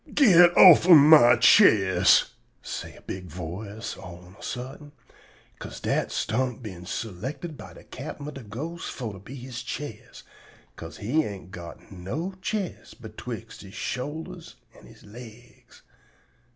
"Git 0.15 0.51
offen 0.57 0.97
my 0.97 1.35
chest!" 1.35 2.31
say 2.63 2.95
a 2.95 3.03
big 3.03 3.27
voice 3.27 3.95
all 3.95 4.17
on 4.25 4.35
a 4.39 4.41
suddent, 4.41 4.93
'ca'se 5.59 5.79
dat 5.79 6.11
stump 6.11 6.55
am 6.57 6.63
been 6.63 6.85
selected 6.87 7.55
by 7.55 7.73
de 7.75 7.83
captain 7.83 8.27
ob 8.27 8.33
de 8.33 8.41
ghostes 8.41 8.89
for 8.89 9.13
to 9.13 9.19
be 9.19 9.35
he 9.35 9.51
chest, 9.51 10.23
'ca'se 10.75 10.97
he 10.97 11.23
ain't 11.23 11.51
got 11.51 11.91
no 11.91 12.33
chest 12.41 12.99
betwixt 12.99 13.61
he 13.61 13.69
shoulders 13.69 14.55
an' 14.75 14.87
he 14.87 14.95
legs. 15.05 15.83